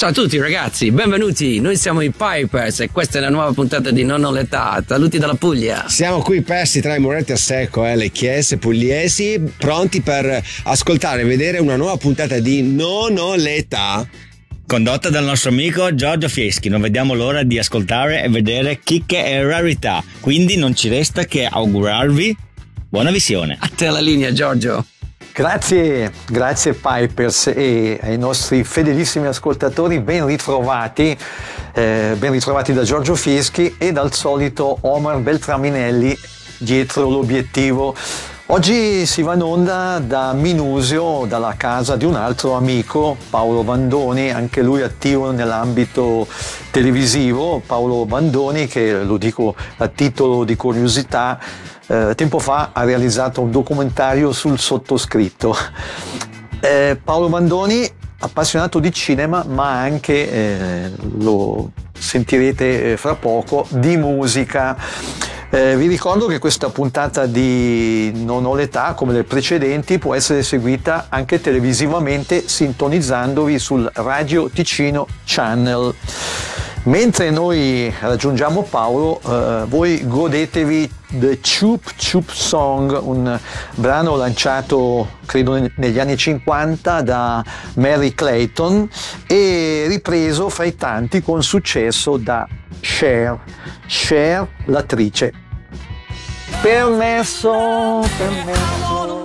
Ciao 0.00 0.08
a 0.08 0.12
tutti 0.12 0.38
ragazzi, 0.38 0.90
benvenuti. 0.92 1.60
Noi 1.60 1.76
siamo 1.76 2.00
i 2.00 2.10
Pipers 2.10 2.80
e 2.80 2.90
questa 2.90 3.18
è 3.18 3.20
la 3.20 3.28
nuova 3.28 3.52
puntata 3.52 3.90
di 3.90 4.02
Non 4.02 4.24
ho 4.24 4.32
l'età. 4.32 4.82
Saluti 4.88 5.18
dalla 5.18 5.34
Puglia. 5.34 5.90
Siamo 5.90 6.22
qui 6.22 6.40
persi 6.40 6.80
tra 6.80 6.94
i 6.94 6.98
muretti 6.98 7.32
a 7.32 7.36
secco 7.36 7.84
e 7.84 7.90
eh, 7.90 7.96
le 7.96 8.08
chiese 8.08 8.56
pugliesi, 8.56 9.38
pronti 9.58 10.00
per 10.00 10.42
ascoltare 10.62 11.20
e 11.20 11.24
vedere 11.26 11.58
una 11.58 11.76
nuova 11.76 11.98
puntata 11.98 12.38
di 12.38 12.62
Non 12.62 13.18
ho 13.18 13.34
l'età 13.34 14.08
condotta 14.66 15.10
dal 15.10 15.24
nostro 15.24 15.50
amico 15.50 15.94
Giorgio 15.94 16.30
Fieschi. 16.30 16.70
Non 16.70 16.80
vediamo 16.80 17.12
l'ora 17.12 17.42
di 17.42 17.58
ascoltare 17.58 18.24
e 18.24 18.30
vedere 18.30 18.80
chicche 18.82 19.22
e 19.22 19.42
rarità. 19.42 20.02
Quindi 20.20 20.56
non 20.56 20.74
ci 20.74 20.88
resta 20.88 21.26
che 21.26 21.44
augurarvi 21.44 22.34
buona 22.88 23.10
visione. 23.10 23.58
A 23.60 23.68
te 23.68 23.90
la 23.90 24.00
linea, 24.00 24.32
Giorgio. 24.32 24.82
Grazie, 25.32 26.12
grazie 26.26 26.74
Pipers 26.74 27.46
e 27.54 27.98
ai 28.02 28.18
nostri 28.18 28.64
fedelissimi 28.64 29.26
ascoltatori, 29.26 30.00
ben 30.00 30.26
ritrovati, 30.26 31.16
eh, 31.72 32.16
ben 32.18 32.32
ritrovati 32.32 32.72
da 32.72 32.82
Giorgio 32.82 33.14
Fieschi 33.14 33.76
e 33.78 33.92
dal 33.92 34.12
solito 34.12 34.78
Omar 34.80 35.18
Beltraminelli 35.18 36.18
dietro 36.58 37.08
l'obiettivo. 37.08 37.94
Oggi 38.52 39.06
si 39.06 39.22
va 39.22 39.34
in 39.34 39.42
onda 39.42 40.00
da 40.04 40.32
Minusio, 40.32 41.24
dalla 41.24 41.54
casa 41.56 41.94
di 41.94 42.04
un 42.04 42.16
altro 42.16 42.54
amico, 42.54 43.16
Paolo 43.30 43.62
Vandoni, 43.62 44.32
anche 44.32 44.60
lui 44.60 44.82
attivo 44.82 45.30
nell'ambito 45.30 46.26
televisivo. 46.72 47.62
Paolo 47.64 48.04
Vandoni, 48.06 48.66
che 48.66 49.04
lo 49.04 49.18
dico 49.18 49.54
a 49.76 49.86
titolo 49.86 50.42
di 50.42 50.56
curiosità, 50.56 51.38
eh, 51.86 52.14
tempo 52.16 52.40
fa 52.40 52.70
ha 52.72 52.82
realizzato 52.82 53.40
un 53.40 53.52
documentario 53.52 54.32
sul 54.32 54.58
sottoscritto. 54.58 55.54
Eh, 56.58 57.00
Paolo 57.02 57.28
Bandoni, 57.28 57.88
appassionato 58.18 58.80
di 58.80 58.92
cinema, 58.92 59.44
ma 59.46 59.78
anche, 59.78 60.28
eh, 60.28 60.90
lo 61.18 61.70
sentirete 61.96 62.92
eh, 62.92 62.96
fra 62.96 63.14
poco, 63.14 63.64
di 63.70 63.96
musica. 63.96 64.76
Eh, 65.52 65.76
vi 65.76 65.88
ricordo 65.88 66.26
che 66.26 66.38
questa 66.38 66.68
puntata 66.68 67.26
di 67.26 68.12
Non 68.24 68.46
ho 68.46 68.54
l'età, 68.54 68.94
come 68.94 69.12
le 69.12 69.24
precedenti, 69.24 69.98
può 69.98 70.14
essere 70.14 70.44
seguita 70.44 71.06
anche 71.08 71.40
televisivamente 71.40 72.46
sintonizzandovi 72.46 73.58
sul 73.58 73.90
Radio 73.94 74.48
Ticino 74.48 75.08
Channel. 75.24 75.92
Mentre 76.84 77.30
noi 77.30 77.92
raggiungiamo 78.00 78.62
Paolo, 78.62 79.20
eh, 79.20 79.64
voi 79.66 80.06
godetevi 80.06 80.90
The 81.10 81.38
Chup 81.38 81.92
Chup 81.94 82.30
Song, 82.30 82.98
un 83.02 83.38
brano 83.74 84.16
lanciato 84.16 85.18
credo 85.26 85.68
negli 85.74 85.98
anni 85.98 86.16
50 86.16 87.02
da 87.02 87.44
Mary 87.74 88.14
Clayton 88.14 88.88
e 89.26 89.84
ripreso 89.88 90.48
fra 90.48 90.64
i 90.64 90.74
tanti 90.74 91.20
con 91.20 91.42
successo 91.42 92.16
da 92.16 92.48
Cher, 92.80 93.38
Cher 93.86 94.48
l'attrice. 94.64 95.32
Permesso, 96.62 98.04
permesso. 98.16 99.19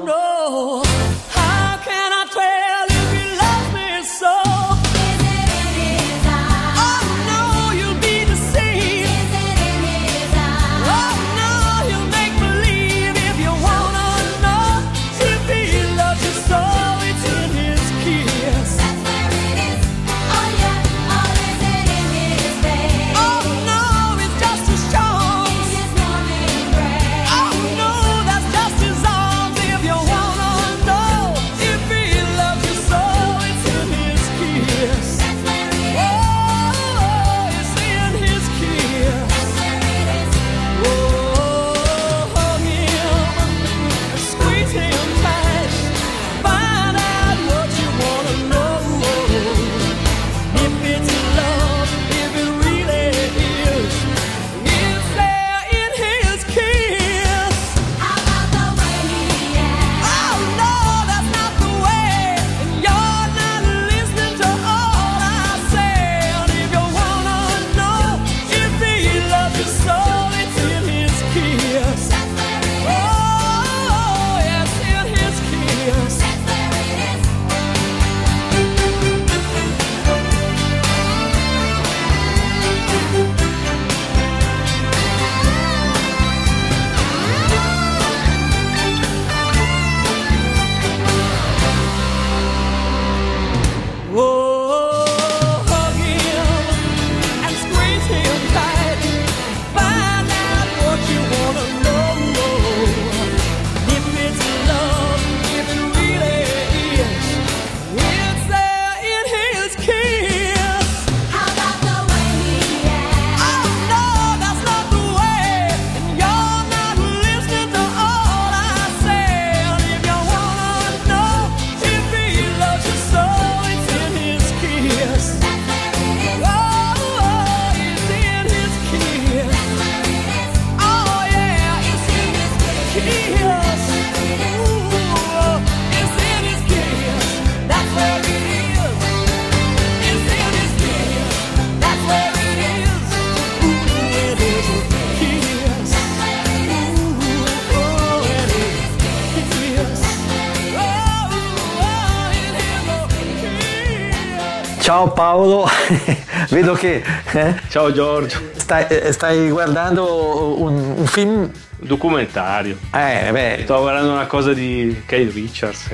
Che... 156.86 157.04
Eh, 157.34 157.56
Ciao 157.70 157.92
Giorgio. 157.92 158.40
Stai, 158.56 158.86
eh, 158.88 159.12
stai 159.12 159.50
guardando 159.50 160.62
un, 160.62 160.94
un, 160.98 161.06
film... 161.06 161.50
Documentario. 161.78 162.78
Eh, 162.94 163.30
beh. 163.32 163.62
Sto 163.64 163.82
guardando 163.82 164.12
una 164.12 164.28
cosa 164.28 164.54
di 164.54 165.04
Kate 165.06 165.30
Richards. 165.34 165.90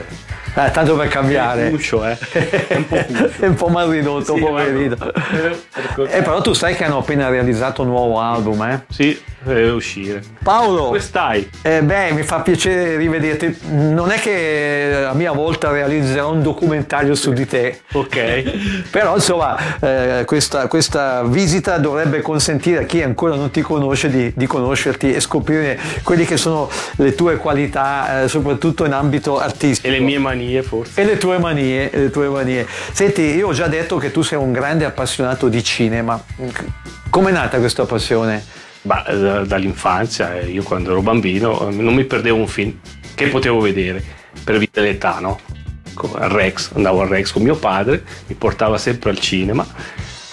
Eh, 0.54 0.72
tanto 0.72 0.96
per 0.96 1.08
cambiare. 1.08 1.68
È 1.68 1.70
cuccio, 1.70 2.06
eh. 2.06 2.18
È 2.18 2.76
un 2.76 2.88
po', 2.88 2.96
è 3.40 3.46
un 3.48 3.56
po 3.56 3.68
mal 3.68 3.90
ridotto, 3.90 4.36
sì, 4.36 4.40
poverino. 4.40 4.96
Eh, 6.08 6.22
però 6.22 6.42
tu 6.42 6.54
sai 6.54 6.76
che 6.76 6.84
hanno 6.84 7.00
appena 7.00 7.30
realizzato 7.30 7.82
un 7.82 7.88
nuovo 7.88 8.20
album, 8.20 8.62
eh? 8.64 8.84
Sì, 8.90 9.20
deve 9.44 9.70
uscire. 9.70 10.22
Paolo, 10.44 10.86
Come 10.86 11.00
stai? 11.00 11.50
eh, 11.62 11.82
beh, 11.82 12.12
mi 12.12 12.24
fa 12.24 12.42
piacere 12.42 12.96
rivederti. 12.98 13.58
Non 13.70 14.12
è 14.12 14.20
che 14.20 15.06
a 15.08 15.14
mia 15.14 15.32
volta 15.32 15.72
realizzerò 15.72 16.32
un 16.32 16.42
documentario 16.42 17.16
su 17.16 17.32
di 17.34 17.46
te. 17.48 17.82
Ok. 17.94 18.90
Però 18.92 19.16
insomma 19.16 19.58
eh, 19.80 20.24
questa, 20.26 20.68
questa 20.68 21.24
visita 21.24 21.78
dovrebbe 21.78 22.22
consentire 22.22 22.84
a 22.84 22.86
chi 22.86 23.02
ancora 23.02 23.36
non 23.36 23.52
ti 23.52 23.62
conosce 23.62 24.10
di, 24.10 24.32
di 24.36 24.48
conoscerti 24.48 25.14
e 25.14 25.20
scoprire 25.20 25.80
quelle 26.04 26.26
che 26.26 26.38
sono 26.38 26.70
le 26.98 27.16
tue 27.16 27.38
qualità, 27.38 28.24
eh, 28.24 28.28
soprattutto 28.28 28.86
in 28.86 28.94
ambito 28.94 29.40
artistico. 29.40 29.88
E 29.88 29.92
le 29.92 30.00
mie 30.00 30.20
manie 30.20 30.62
forse. 30.62 31.02
E 31.02 31.06
le 31.06 31.18
tue 31.18 31.38
manie, 31.40 31.90
le 31.94 32.10
tue 32.10 32.28
manie. 32.28 32.66
Senti, 32.92 33.22
io 33.22 33.48
ho 33.48 33.54
già 33.54 33.68
detto 33.68 33.98
che 33.98 34.12
tu 34.12 34.22
sei 34.22 34.38
un 34.38 34.52
grande 34.52 34.86
appassionato 34.86 35.48
di 35.48 35.64
cinema. 35.64 36.22
Com'è 37.10 37.32
nata 37.32 37.58
questa 37.60 37.86
passione? 37.86 38.44
Bah, 38.84 39.04
da- 39.08 39.46
dall'infanzia, 39.46 40.40
eh, 40.40 40.48
io 40.50 40.64
quando 40.64 40.92
ero 40.92 41.02
bambino 41.02 41.68
eh, 41.70 41.72
non 41.76 41.94
mi 41.94 42.04
perdevo 42.04 42.38
un 42.38 42.48
film 42.48 42.80
che 43.14 43.28
potevo 43.28 43.60
vedere 43.60 44.04
per 44.44 44.58
via 44.58 44.68
dell'età, 44.72 45.20
no? 45.20 45.40
Co- 45.94 46.16
Al 46.18 46.30
Rex, 46.30 46.72
andavo 46.74 47.02
al 47.02 47.08
Rex 47.08 47.32
con 47.32 47.44
mio 47.44 47.56
padre, 47.56 48.04
mi 48.28 48.34
portava 48.36 48.78
sempre 48.80 49.12
al 49.12 49.20
cinema 49.20 49.66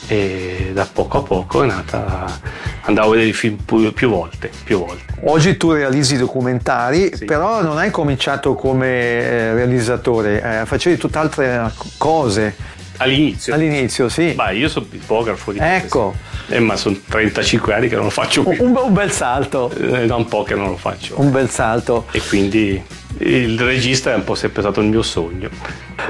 e 0.07 0.71
da 0.73 0.89
poco 0.91 1.19
a 1.19 1.23
poco 1.23 1.63
è 1.63 1.67
nata, 1.67 2.41
andavo 2.85 3.09
a 3.09 3.11
vedere 3.11 3.29
i 3.29 3.33
film 3.35 3.57
più, 3.57 3.93
più 3.93 4.09
volte, 4.09 4.51
più 4.65 4.79
volte. 4.79 5.05
Oggi 5.25 5.59
tu 5.59 5.73
realizzi 5.73 6.17
documentari, 6.17 7.15
Sì. 7.15 7.27
però 7.27 7.61
non 7.61 7.77
hai 7.77 7.91
cominciato 7.91 8.55
come 8.55 8.87
eh, 8.89 9.53
realizzatore, 9.53 10.61
eh, 10.61 10.65
facevi 10.65 10.97
tutt'altre 10.97 11.71
cose 11.99 12.55
All'inizio. 12.99 13.55
all'inizio, 13.55 14.09
sì. 14.09 14.33
Bah, 14.33 14.51
io 14.51 14.69
sono 14.69 14.87
tipografo 14.87 15.53
di 15.53 15.59
Ecco. 15.61 16.15
Eh, 16.49 16.61
ma 16.61 16.77
sono 16.77 16.97
35 17.09 17.75
anni 17.75 17.89
che 17.89 17.95
non 17.97 18.05
lo 18.05 18.11
faccio 18.11 18.43
più. 18.43 18.65
Un, 18.65 18.75
un 18.77 18.93
bel 18.93 19.11
salto, 19.13 19.71
Eh, 19.79 20.07
da 20.07 20.17
un 20.17 20.27
po' 20.27 20.43
che 20.45 20.55
non 20.55 20.69
lo 20.71 20.77
faccio. 20.77 21.21
un 21.21 21.31
bel 21.31 21.49
salto. 21.51 22.07
E 22.11 22.21
quindi 22.27 22.83
il 23.21 23.59
regista 23.61 24.13
è 24.13 24.15
un 24.15 24.25
po' 24.25 24.35
sempre 24.35 24.63
stato 24.63 24.81
il 24.81 24.87
mio 24.87 25.03
sogno. 25.03 25.49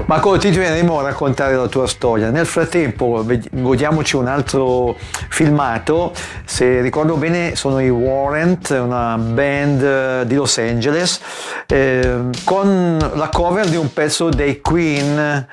Ma 0.06 0.20
continueremo 0.20 1.00
a 1.00 1.02
raccontare 1.02 1.56
la 1.56 1.66
tua 1.66 1.86
storia. 1.88 2.30
Nel 2.30 2.46
frattempo 2.46 3.24
godiamoci 3.50 4.14
un 4.16 4.26
altro 4.28 4.96
filmato, 5.28 6.12
se 6.44 6.80
ricordo 6.82 7.16
bene 7.16 7.56
sono 7.56 7.80
i 7.80 7.88
Warrant, 7.88 8.70
una 8.70 9.16
band 9.16 9.82
eh, 9.82 10.22
di 10.26 10.34
Los 10.36 10.58
Angeles, 10.58 11.20
eh, 11.66 12.16
con 12.44 12.96
la 13.14 13.28
cover 13.28 13.66
di 13.66 13.76
un 13.76 13.92
pezzo 13.92 14.28
dei 14.28 14.60
Queen, 14.60 15.46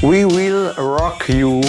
We 0.00 0.24
Will 0.24 0.74
Rock 0.74 1.28
You. 1.28 1.60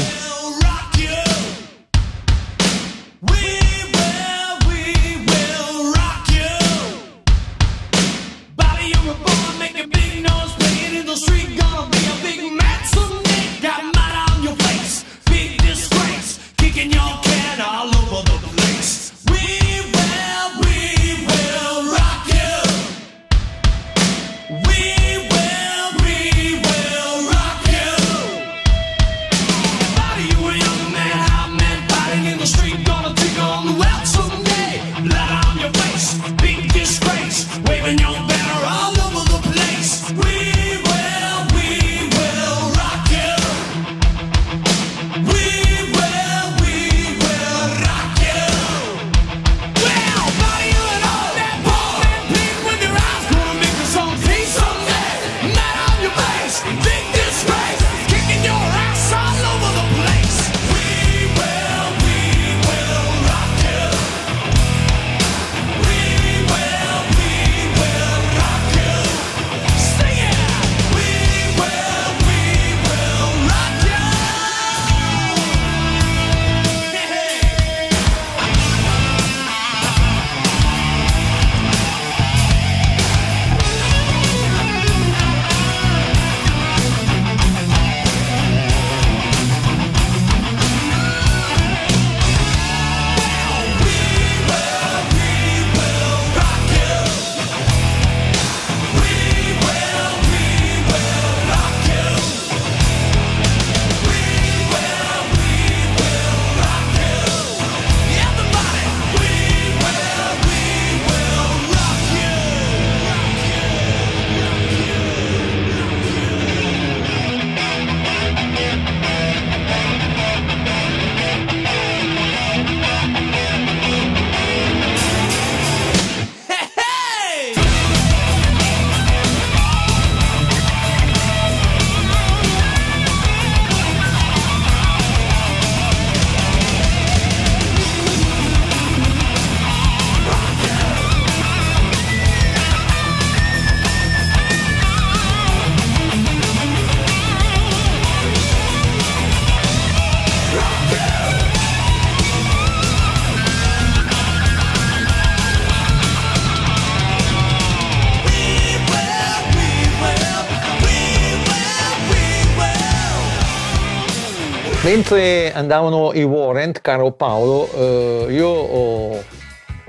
Mentre 165.00 165.54
andavano 165.54 166.12
i 166.14 166.24
Warrant, 166.24 166.82
caro 166.82 167.14
Paolo, 167.14 167.72
eh, 167.74 168.34
io 168.34 168.50
ho, 168.50 169.24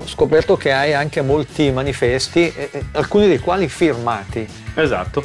scoperto 0.05 0.55
che 0.55 0.71
hai 0.71 0.93
anche 0.93 1.21
molti 1.21 1.69
manifesti, 1.69 2.49
eh, 2.55 2.69
eh, 2.71 2.83
alcuni 2.93 3.27
dei 3.27 3.39
quali 3.39 3.67
firmati. 3.67 4.47
Esatto. 4.73 5.21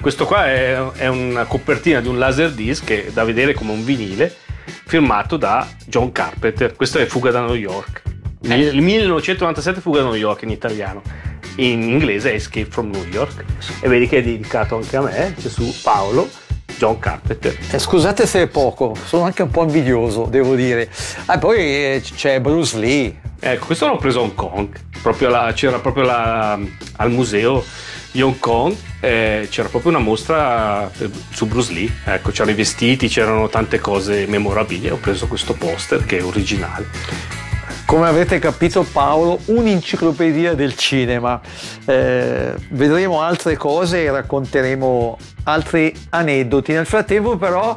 Questo 0.00 0.26
qua 0.26 0.48
è, 0.48 0.76
è 0.96 1.06
una 1.06 1.44
copertina 1.44 2.00
di 2.00 2.08
un 2.08 2.18
laserdisc 2.18 2.82
che 2.82 3.06
è 3.06 3.10
da 3.12 3.22
vedere 3.22 3.54
come 3.54 3.70
un 3.70 3.84
vinile 3.84 4.34
firmato 4.64 5.36
da 5.36 5.64
John 5.86 6.10
Carpenter. 6.10 6.74
Questo 6.74 6.98
è 6.98 7.06
Fuga 7.06 7.30
da 7.30 7.42
New 7.42 7.54
York. 7.54 8.02
Il 8.40 8.82
1997 8.82 9.80
Fuga 9.80 10.00
da 10.00 10.06
New 10.06 10.14
York 10.14 10.42
in 10.42 10.50
italiano. 10.50 11.02
In 11.54 11.82
inglese 11.82 12.32
è 12.32 12.34
Escape 12.34 12.68
from 12.68 12.90
New 12.90 13.04
York. 13.04 13.44
E 13.80 13.88
vedi 13.88 14.08
che 14.08 14.18
è 14.18 14.22
dedicato 14.24 14.74
anche 14.74 14.96
a 14.96 15.02
me. 15.02 15.34
C'è 15.38 15.48
su 15.48 15.72
Paolo, 15.84 16.28
John 16.80 16.98
Carpenter. 16.98 17.54
Eh, 17.72 17.78
scusate 17.78 18.26
se 18.26 18.40
è 18.40 18.46
poco, 18.46 18.96
sono 19.04 19.24
anche 19.24 19.42
un 19.42 19.50
po' 19.50 19.64
invidioso, 19.64 20.24
devo 20.24 20.54
dire. 20.54 20.88
Ah, 21.26 21.36
poi 21.36 21.58
eh, 21.58 22.02
c'è 22.14 22.40
Bruce 22.40 22.78
Lee. 22.78 23.20
Ecco, 23.38 23.66
questo 23.66 23.86
l'ho 23.86 23.98
preso 23.98 24.20
a 24.20 24.22
Hong 24.22 24.34
Kong. 24.34 24.68
Proprio 25.02 25.28
la- 25.28 25.52
c'era 25.54 25.78
proprio 25.78 26.04
la- 26.04 26.58
al 26.96 27.10
museo 27.10 27.62
di 28.12 28.22
Hong 28.22 28.38
Kong, 28.38 28.74
eh, 29.00 29.46
c'era 29.50 29.68
proprio 29.68 29.90
una 29.92 30.00
mostra 30.00 30.90
eh, 30.98 31.10
su 31.30 31.46
Bruce 31.46 31.70
Lee. 31.74 31.92
Ecco, 32.06 32.30
c'erano 32.30 32.52
i 32.52 32.54
vestiti, 32.54 33.08
c'erano 33.08 33.50
tante 33.50 33.78
cose 33.78 34.24
memorabili. 34.26 34.88
Ho 34.88 34.96
preso 34.96 35.26
questo 35.26 35.52
poster 35.52 36.06
che 36.06 36.16
è 36.16 36.24
originale. 36.24 36.86
Come 37.90 38.06
avete 38.06 38.38
capito 38.38 38.84
Paolo, 38.84 39.40
un'enciclopedia 39.46 40.54
del 40.54 40.76
cinema. 40.76 41.40
Eh, 41.84 42.54
vedremo 42.68 43.20
altre 43.20 43.56
cose 43.56 44.04
e 44.04 44.10
racconteremo 44.12 45.18
altri 45.42 45.92
aneddoti. 46.10 46.72
Nel 46.72 46.86
frattempo 46.86 47.36
però 47.36 47.76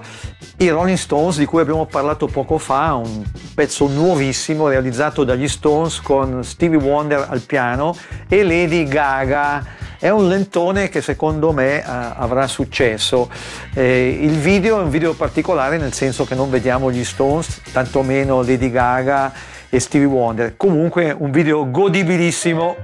i 0.58 0.70
Rolling 0.70 1.00
Stones 1.00 1.40
di 1.40 1.46
cui 1.46 1.62
abbiamo 1.62 1.88
parlato 1.88 2.28
poco 2.28 2.60
fa, 2.60 2.94
un 2.94 3.24
pezzo 3.56 3.88
nuovissimo 3.88 4.68
realizzato 4.68 5.24
dagli 5.24 5.48
Stones 5.48 6.00
con 6.00 6.44
Stevie 6.44 6.78
Wonder 6.78 7.26
al 7.28 7.42
piano 7.42 7.98
e 8.28 8.44
Lady 8.44 8.84
Gaga. 8.84 9.66
È 9.98 10.10
un 10.10 10.28
lentone 10.28 10.90
che 10.90 11.02
secondo 11.02 11.54
me 11.54 11.80
eh, 11.80 11.84
avrà 11.86 12.46
successo. 12.46 13.32
Eh, 13.74 14.20
il 14.22 14.38
video 14.38 14.78
è 14.78 14.84
un 14.84 14.92
video 14.92 15.16
particolare 15.16 15.78
nel 15.78 15.94
senso 15.94 16.24
che 16.24 16.36
non 16.36 16.52
vediamo 16.52 16.92
gli 16.92 17.04
Stones, 17.04 17.62
tantomeno 17.72 18.44
Lady 18.44 18.70
Gaga 18.70 19.62
e 19.74 19.80
Stevie 19.80 20.06
Wonder. 20.06 20.56
Comunque 20.56 21.16
un 21.18 21.32
video 21.32 21.68
godibilissimo. 21.72 22.76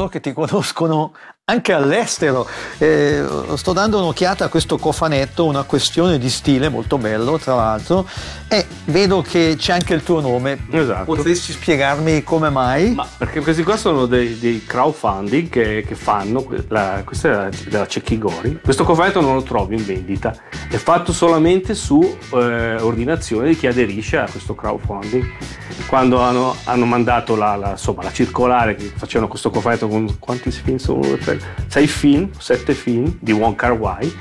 Paolo 0.00 0.08
che 0.08 0.20
ti 0.20 0.32
conoscono 0.32 1.12
anche 1.50 1.72
all'estero. 1.72 2.46
Eh, 2.78 3.24
sto 3.56 3.72
dando 3.72 3.98
un'occhiata 3.98 4.44
a 4.44 4.48
questo 4.48 4.78
cofanetto, 4.78 5.44
una 5.44 5.64
questione 5.64 6.18
di 6.18 6.30
stile 6.30 6.68
molto 6.68 6.96
bello 6.98 7.38
tra 7.38 7.54
l'altro 7.54 8.06
e 8.48 8.66
vedo 8.86 9.20
che 9.22 9.56
c'è 9.58 9.72
anche 9.72 9.94
il 9.94 10.02
tuo 10.02 10.20
nome. 10.20 10.66
Esatto. 10.70 11.04
Potresti 11.04 11.52
spiegarmi 11.52 12.22
come 12.22 12.50
mai? 12.50 12.94
Ma 12.94 13.06
perché 13.18 13.40
questi 13.40 13.62
qua 13.62 13.76
sono 13.76 14.06
dei, 14.06 14.38
dei 14.38 14.64
crowdfunding 14.64 15.48
che, 15.48 15.84
che 15.86 15.94
fanno, 15.94 16.46
la, 16.68 17.02
questa 17.04 17.28
è 17.28 17.32
la- 17.32 17.48
della 17.68 17.86
Cecchigori. 17.86 18.60
Questo 18.62 18.84
cofanetto 18.84 19.20
non 19.20 19.34
lo 19.34 19.42
trovi 19.42 19.76
in 19.76 19.84
vendita, 19.84 20.34
è 20.68 20.76
fatto 20.76 21.12
solamente 21.12 21.74
su 21.74 22.00
eh, 22.34 22.76
ordinazione 22.80 23.48
di 23.48 23.56
chi 23.56 23.66
aderisce 23.66 24.18
a 24.18 24.28
questo 24.30 24.54
crowdfunding. 24.54 25.24
Quando 25.86 26.20
hanno, 26.20 26.54
hanno 26.64 26.84
mandato 26.84 27.34
la, 27.34 27.56
la- 27.56 27.70
insomma, 27.70 28.02
la 28.04 28.12
circolare 28.12 28.74
che 28.76 28.92
facevano 28.94 29.28
questo 29.28 29.50
cofanetto 29.50 29.88
con 29.88 30.18
quanti 30.18 30.50
film 30.50 30.76
sono? 30.76 30.98
Uno, 31.00 31.06
due, 31.08 31.18
tre, 31.18 31.39
sei 31.66 31.86
film, 31.86 32.28
sette 32.38 32.74
film 32.74 33.16
di 33.20 33.32
Wong 33.32 33.54
Kar 33.54 33.72
Wai. 33.72 34.14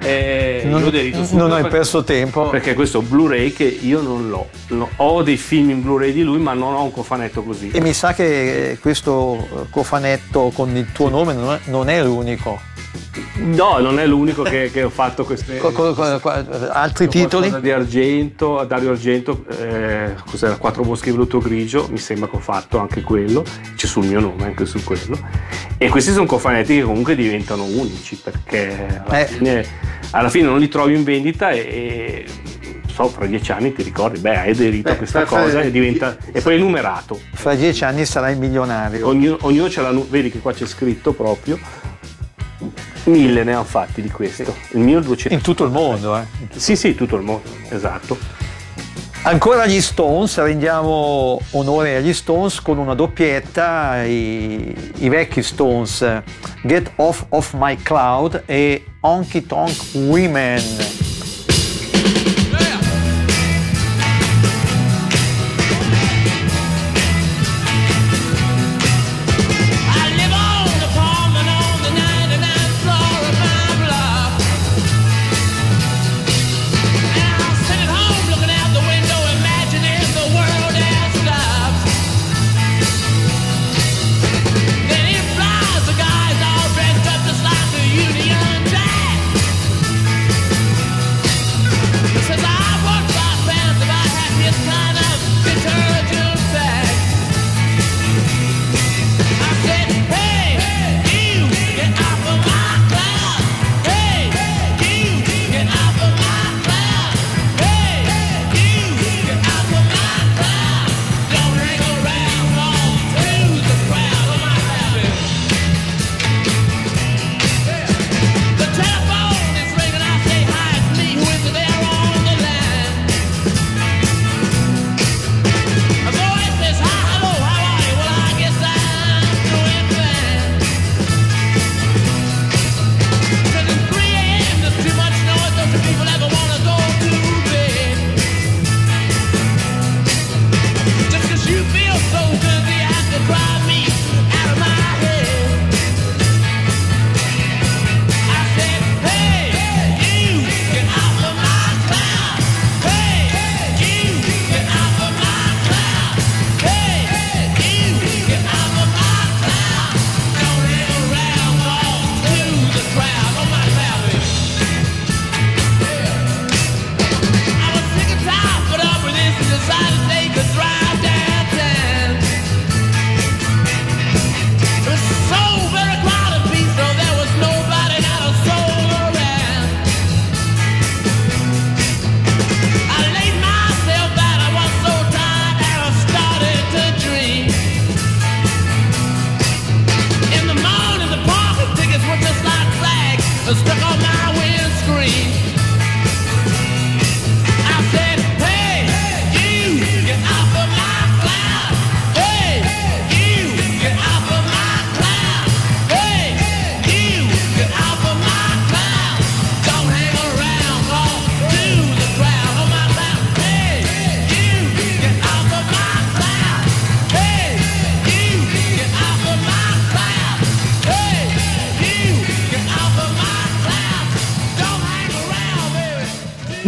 E 0.00 0.62
Non- 0.64 0.82
non 0.82 1.52
hai 1.52 1.62
perché- 1.62 1.68
perso 1.76 2.04
tempo. 2.04 2.48
Perché 2.50 2.74
questo 2.74 3.02
Blu-ray 3.02 3.52
che 3.52 3.64
io 3.64 4.00
non 4.00 4.28
l'ho. 4.28 4.48
No, 4.68 4.88
ho 4.96 5.22
dei 5.22 5.36
film 5.36 5.70
in 5.70 5.82
Blu-ray 5.82 6.12
di 6.12 6.22
lui, 6.22 6.38
ma 6.38 6.52
non 6.52 6.74
ho 6.74 6.82
un 6.82 6.92
cofanetto 6.92 7.42
così. 7.42 7.70
E 7.70 7.80
mi 7.80 7.92
sa 7.92 8.12
che 8.14 8.70
eh, 8.72 8.78
questo 8.78 9.36
eh, 9.38 9.66
cofanetto 9.70 10.50
con 10.54 10.74
il 10.76 10.90
tuo 10.92 11.08
nome 11.08 11.32
non 11.34 11.52
è, 11.54 11.58
non 11.66 11.88
è 11.88 12.02
l'unico. 12.02 12.60
No, 13.36 13.78
non 13.78 13.98
è 13.98 14.06
l'unico 14.06 14.42
che, 14.42 14.70
che 14.72 14.82
ho 14.84 14.90
fatto 14.90 15.24
queste. 15.24 15.58
Co- 15.58 15.70
co- 15.72 15.92
co- 15.94 16.18
co- 16.20 16.44
altri 16.70 17.08
titoli? 17.08 17.52
Di 17.60 17.70
Argento, 17.70 18.64
Dario 18.66 18.90
Argento, 18.90 19.44
eh, 19.60 20.14
cos'era? 20.28 20.56
Quattro 20.56 20.82
boschi 20.82 21.06
di 21.06 21.12
veluto 21.16 21.38
grigio, 21.38 21.86
mi 21.90 21.98
sembra 21.98 22.28
che 22.28 22.36
ho 22.36 22.40
fatto 22.40 22.78
anche 22.78 23.02
quello, 23.02 23.44
c'è 23.76 23.86
sul 23.86 24.06
mio 24.06 24.20
nome 24.20 24.44
anche 24.44 24.64
su 24.66 24.82
quello. 24.82 25.18
E 25.78 25.88
questi 25.88 26.12
sono 26.12 26.26
cofanetti 26.26 26.53
che 26.62 26.82
comunque 26.82 27.14
diventano 27.16 27.64
unici 27.64 28.16
perché 28.22 29.02
alla, 29.04 29.20
Eh. 29.20 29.26
fine, 29.26 29.66
alla 30.10 30.28
fine 30.28 30.46
non 30.46 30.58
li 30.58 30.68
trovi 30.68 30.94
in 30.94 31.02
vendita 31.04 31.50
e, 31.50 31.58
e, 31.58 32.26
so, 32.92 33.08
fra 33.08 33.26
dieci 33.26 33.50
anni 33.52 33.72
ti 33.72 33.82
ricordi, 33.82 34.20
beh, 34.20 34.36
hai 34.38 34.50
aderito 34.50 34.88
a 34.88 34.92
Beh, 34.92 34.98
questa 34.98 35.26
fra- 35.26 35.40
cosa 35.42 35.60
e 35.62 35.70
diventa. 35.70 36.16
e 36.32 36.40
poi 36.40 36.54
è 36.54 36.58
numerato. 36.58 37.18
Fra 37.32 37.54
dieci 37.54 37.84
anni 37.84 38.04
sarai 38.04 38.36
milionario. 38.36 39.06
Ognuno, 39.08 39.38
ognuno 39.42 39.68
ce 39.68 39.80
l'ha, 39.80 39.90
vedi 40.08 40.30
che 40.30 40.38
qua 40.38 40.52
c'è 40.52 40.66
scritto 40.66 41.12
proprio. 41.12 41.58
Mille 43.04 43.44
ne 43.44 43.52
hanno 43.52 43.64
fatti 43.64 44.00
di 44.00 44.08
questo. 44.10 44.54
Il 44.70 44.78
mio 44.80 45.00
200. 45.00 45.34
In 45.34 45.42
tutto 45.42 45.64
il 45.64 45.70
mondo, 45.70 46.16
eh. 46.16 46.22
Sì, 46.56 46.74
sì, 46.76 46.94
tutto 46.94 47.16
il 47.16 47.22
mondo, 47.22 47.48
esatto. 47.68 48.16
Ancora 49.26 49.64
gli 49.64 49.80
Stones, 49.80 50.36
rendiamo 50.36 51.40
onore 51.52 51.96
agli 51.96 52.12
Stones 52.12 52.60
con 52.60 52.76
una 52.76 52.94
doppietta, 52.94 54.04
i, 54.04 54.92
i 54.96 55.08
vecchi 55.08 55.42
Stones, 55.42 56.22
Get 56.62 56.92
Off 56.96 57.24
of 57.30 57.54
My 57.54 57.74
Cloud 57.76 58.42
e 58.44 58.84
Honky 59.00 59.46
Tonk 59.46 59.94
Women. 59.94 61.13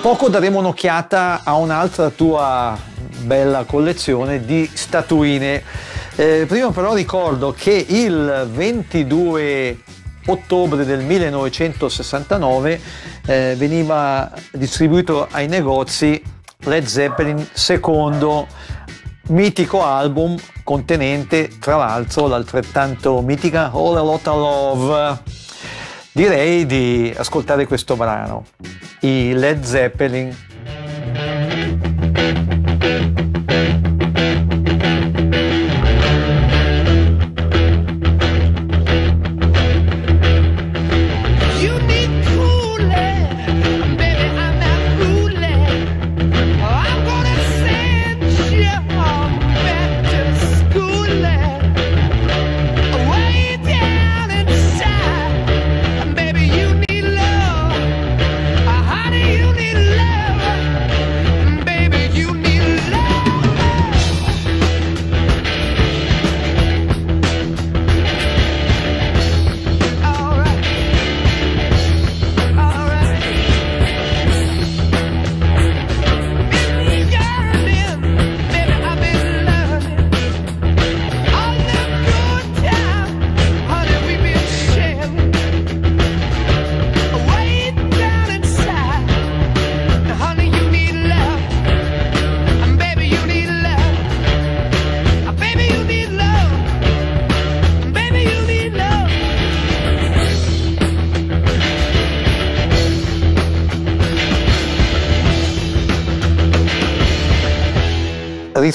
Poco 0.00 0.28
daremo 0.30 0.60
un'occhiata 0.60 1.42
a 1.44 1.56
un'altra 1.56 2.08
tua 2.08 2.78
bella 3.22 3.64
collezione 3.64 4.44
di 4.46 4.68
statuine. 4.72 5.62
Eh, 6.16 6.46
prima 6.48 6.70
però 6.70 6.94
ricordo 6.94 7.52
che 7.52 7.84
il 7.86 8.48
22 8.50 9.78
ottobre 10.26 10.86
del 10.86 11.00
1969 11.00 12.80
eh, 13.26 13.54
veniva 13.58 14.32
distribuito 14.52 15.28
ai 15.30 15.48
negozi 15.48 16.22
Led 16.60 16.86
Zeppelin 16.86 17.48
secondo 17.52 18.46
mitico 19.28 19.84
album 19.84 20.36
contenente 20.64 21.50
tra 21.60 21.76
l'altro 21.76 22.26
l'altrettanto 22.26 23.20
mitica 23.20 23.70
All 23.70 23.96
a 23.96 24.02
Lot 24.02 24.26
of 24.28 24.36
Love. 24.36 25.18
Direi 26.12 26.64
di 26.66 27.14
ascoltare 27.16 27.66
questo 27.66 27.96
brano, 27.96 28.46
i 29.02 29.34
Led 29.34 29.64
Zeppelin. 29.64 30.36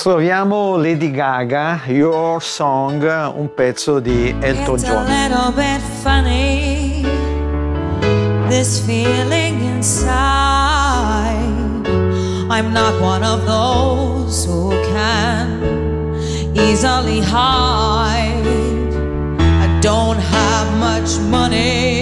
Ritroviamo 0.06 0.78
Lady 0.78 1.10
Gaga, 1.10 1.82
Your 1.88 2.40
Song, 2.40 3.02
un 3.02 3.52
pezzo 3.56 4.00
di 4.00 4.36
Elton 4.40 4.78
John. 4.78 5.04
this 8.48 8.80
feeling 8.86 9.60
inside. 9.62 11.34
I'm 12.52 12.72
not 12.72 13.02
one 13.02 13.24
of 13.24 13.48
those 13.48 14.46
who 14.46 14.70
can 14.94 16.14
easily 16.54 17.20
hide. 17.22 18.46
I 19.40 19.80
don't 19.82 20.20
have 20.20 20.68
much 20.78 21.18
money, 21.32 21.95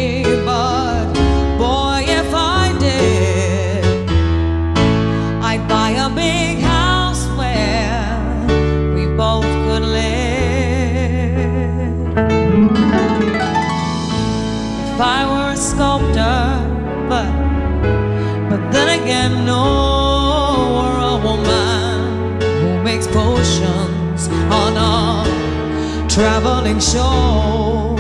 no, 19.06 20.80
or 20.82 20.92
a 20.98 21.18
woman 21.24 22.42
who 22.42 22.84
makes 22.84 23.08
potions 23.08 24.28
on 24.50 24.78
a 24.78 26.08
traveling 26.10 26.80
show. 26.80 27.96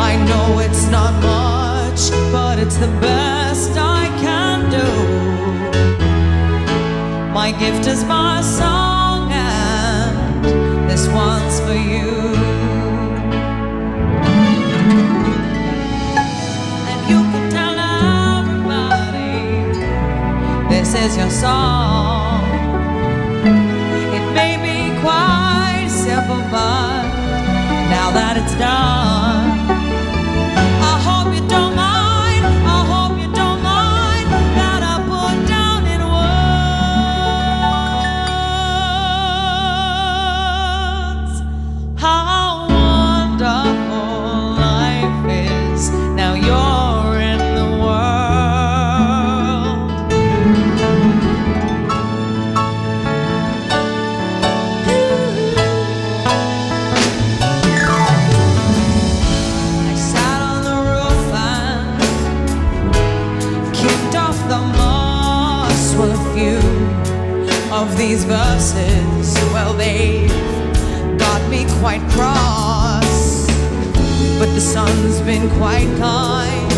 I 0.00 0.16
know 0.28 0.58
it's 0.58 0.86
not 0.90 1.12
much, 1.22 2.10
but 2.30 2.58
it's 2.58 2.76
the 2.76 2.88
best 3.00 3.70
I 3.76 4.08
can 4.20 4.70
do. 4.70 4.88
My 7.32 7.52
gift 7.52 7.86
is 7.86 8.04
my 8.04 8.42
song, 8.42 9.32
and 9.32 10.44
this 10.90 11.08
one's 11.08 11.60
for 11.60 11.74
you. 11.74 12.57
This 20.90 21.10
is 21.10 21.16
your 21.18 21.28
song. 21.28 22.42
It 23.44 24.32
may 24.32 24.56
be 24.56 24.98
quite 25.02 25.88
simple, 25.90 26.40
but 26.50 27.02
now 27.90 28.10
that 28.12 28.38
it's 28.38 28.54
done, 28.54 29.17
But 74.38 74.54
the 74.54 74.60
sun's 74.60 75.20
been 75.22 75.50
quite 75.58 75.88
kind 75.98 76.72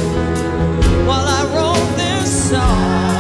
while 1.07 1.27
I 1.29 1.43
wrote 1.55 1.97
this 1.99 2.51
song. 2.51 3.11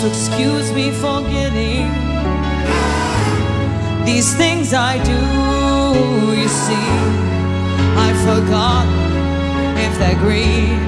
So 0.00 0.06
excuse 0.06 0.72
me 0.72 0.90
for 0.90 1.20
getting 1.22 1.88
these 4.04 4.34
things 4.34 4.74
I 4.74 4.96
do. 5.02 5.20
You 6.40 6.48
see, 6.48 6.88
I 8.06 8.12
forgot 8.26 8.86
if 9.78 9.98
they're 9.98 10.20
green 10.26 10.78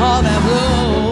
or 0.00 0.22
they're 0.22 0.40
blue. 0.40 1.09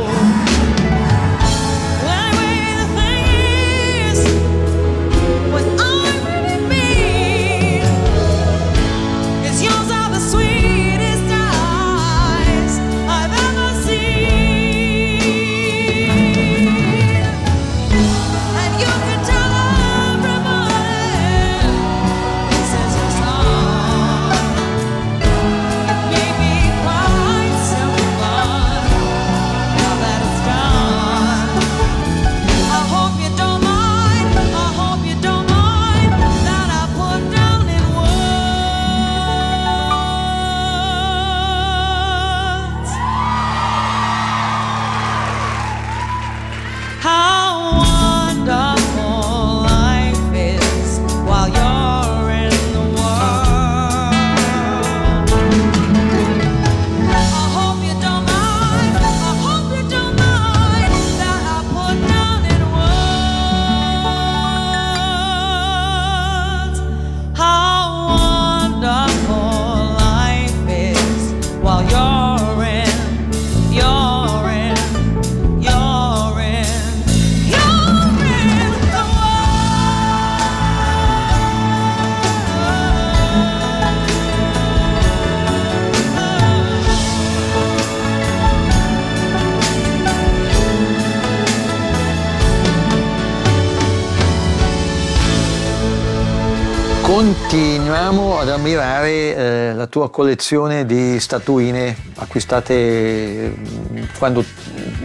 Tua 99.89 100.11
collezione 100.11 100.87
di 100.87 101.19
statuine 101.21 101.97
acquistate 102.17 103.55
mm, 103.59 104.03
quando 104.19 104.45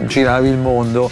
giravi 0.05 0.49
il 0.49 0.57
mondo. 0.57 1.09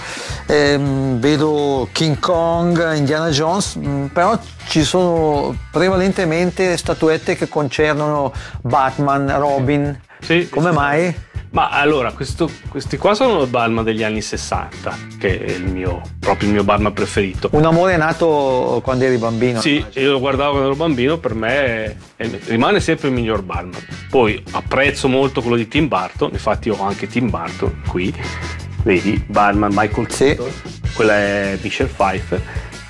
Ehm, 0.47 1.19
vedo 1.19 1.87
King 1.91 2.19
Kong, 2.19 2.95
Indiana 2.95 3.29
Jones, 3.29 3.77
mm, 3.77 4.05
però 4.07 4.37
ci 4.67 4.83
sono 4.83 5.55
prevalentemente 5.71 6.75
statuette 6.77 7.35
che 7.35 7.47
concernono 7.47 8.31
Batman, 8.61 9.37
Robin. 9.39 9.99
Sì, 10.19 10.47
Come 10.49 10.69
sì. 10.69 10.75
mai? 10.75 11.15
Ma 11.51 11.69
allora, 11.69 12.13
questo- 12.13 12.49
questi 12.69 12.97
qua 12.97 13.13
sono 13.13 13.41
il 13.41 13.49
Balma 13.49 13.83
degli 13.83 14.03
anni 14.03 14.21
60, 14.21 14.95
che 15.19 15.43
è 15.43 15.51
il 15.51 15.65
mio, 15.65 16.01
proprio 16.19 16.47
il 16.47 16.53
mio 16.53 16.63
Balma 16.63 16.91
preferito. 16.91 17.49
Un 17.51 17.65
amore 17.65 17.97
nato 17.97 18.79
quando 18.83 19.03
eri 19.03 19.17
bambino. 19.17 19.59
Sì, 19.59 19.83
io 19.95 20.11
lo 20.11 20.19
guardavo 20.19 20.51
quando 20.51 20.67
ero 20.69 20.77
bambino, 20.77 21.17
per 21.17 21.33
me 21.33 21.97
è- 22.15 22.29
rimane 22.45 22.79
sempre 22.79 23.09
il 23.09 23.13
miglior 23.15 23.41
Batman. 23.41 23.81
Poi 24.09 24.41
apprezzo 24.51 25.09
molto 25.09 25.41
quello 25.41 25.57
di 25.57 25.67
Tim 25.67 25.87
Burton, 25.89 26.29
infatti 26.31 26.69
ho 26.69 26.81
anche 26.81 27.07
Tim 27.07 27.29
Burton 27.29 27.81
qui, 27.87 28.13
vedi, 28.83 29.21
Batman 29.27 29.71
Michael 29.73 30.09
Sì. 30.09 30.23
Keaton, 30.25 30.51
quella 30.95 31.15
è 31.17 31.57
Michelle 31.61 31.89
Pfeiffer, 31.93 32.41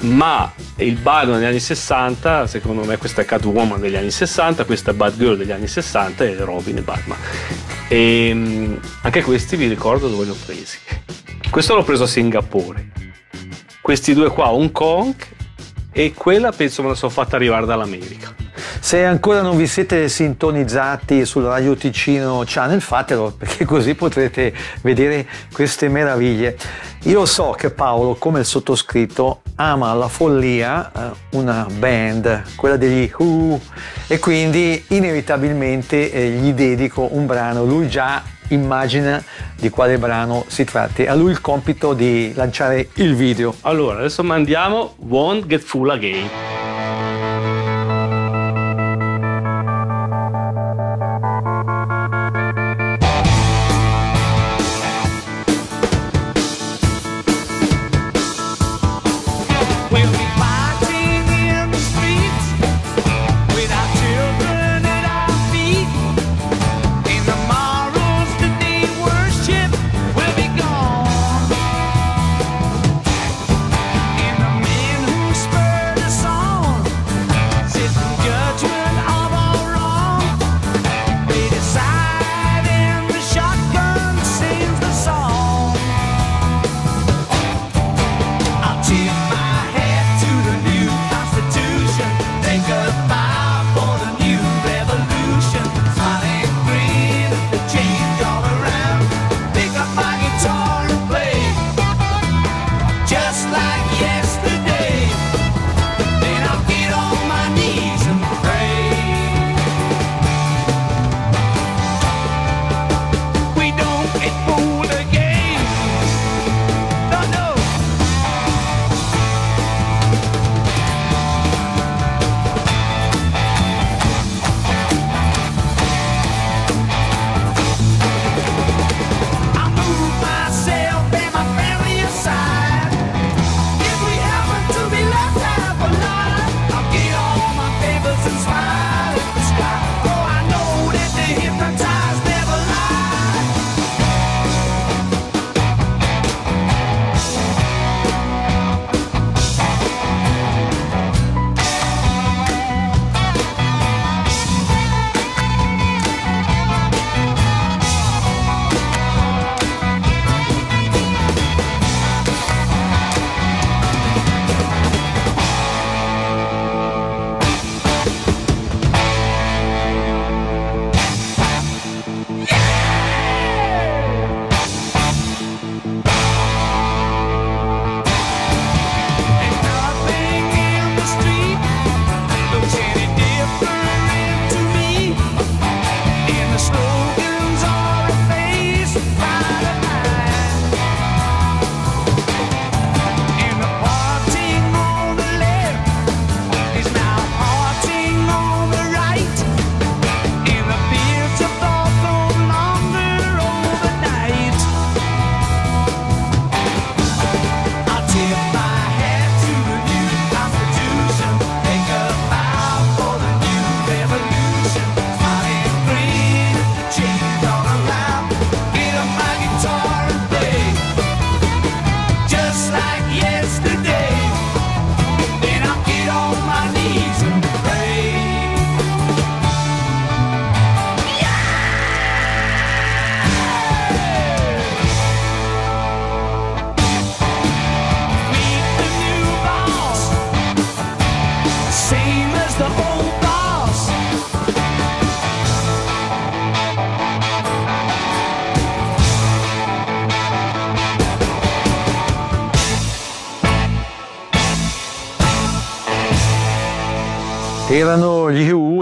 ma 0.01 0.51
il 0.77 0.95
Batman 0.95 1.39
degli 1.39 1.47
anni 1.47 1.59
60, 1.59 2.47
secondo 2.47 2.83
me 2.83 2.97
questa 2.97 3.21
è 3.21 3.25
Catwoman 3.25 3.79
degli 3.79 3.95
anni 3.95 4.11
60, 4.11 4.65
questa 4.65 4.91
è 4.91 4.93
Batgirl 4.93 5.37
degli 5.37 5.51
anni 5.51 5.67
60 5.67 6.23
e 6.23 6.35
Robin 6.37 6.77
e 6.77 6.81
Batman. 6.81 7.17
E 7.87 8.31
mm, 8.33 8.75
anche 9.01 9.21
questi 9.21 9.55
vi 9.55 9.67
ricordo 9.67 10.07
dove 10.07 10.23
li 10.23 10.29
ho 10.29 10.37
presi. 10.45 10.77
Questo 11.49 11.75
l'ho 11.75 11.83
preso 11.83 12.03
a 12.03 12.07
Singapore. 12.07 12.89
Questi 13.81 14.13
due 14.13 14.29
qua, 14.29 14.51
Hong 14.51 14.71
Kong 14.71 15.15
e 15.91 16.13
quella 16.13 16.51
penso 16.51 16.81
me 16.81 16.89
la 16.89 16.95
sono 16.95 17.11
fatta 17.11 17.35
arrivare 17.35 17.65
dall'America. 17.65 18.33
Se 18.79 19.05
ancora 19.05 19.41
non 19.41 19.57
vi 19.57 19.67
siete 19.67 20.09
sintonizzati 20.09 21.23
sul 21.25 21.43
Radio 21.43 21.75
Ticino 21.75 22.43
Channel, 22.45 22.81
fatelo 22.81 23.31
perché 23.37 23.65
così 23.65 23.93
potrete 23.93 24.53
vedere 24.81 25.27
queste 25.51 25.87
meraviglie. 25.87 26.57
Io 27.03 27.25
so 27.25 27.51
che 27.51 27.69
Paolo, 27.69 28.15
come 28.15 28.39
il 28.39 28.45
sottoscritto, 28.45 29.41
ama 29.61 29.93
la 29.93 30.07
follia, 30.07 30.91
eh, 30.91 31.37
una 31.37 31.67
band, 31.77 32.55
quella 32.55 32.77
degli 32.77 33.11
Who, 33.15 33.59
e 34.07 34.17
quindi 34.19 34.83
inevitabilmente 34.89 36.11
eh, 36.11 36.29
gli 36.29 36.53
dedico 36.53 37.09
un 37.11 37.25
brano. 37.25 37.63
Lui 37.63 37.87
già 37.87 38.23
immagina 38.49 39.23
di 39.55 39.69
quale 39.69 39.97
brano 39.97 40.43
si 40.47 40.63
tratti. 40.63 41.05
A 41.05 41.13
lui 41.13 41.31
il 41.31 41.41
compito 41.41 41.93
di 41.93 42.33
lanciare 42.33 42.89
il 42.95 43.15
video. 43.15 43.55
Allora, 43.61 43.99
adesso 43.99 44.23
mandiamo 44.23 44.95
Won't 44.97 45.45
Get 45.45 45.61
Full 45.61 45.89
Again. 45.89 46.70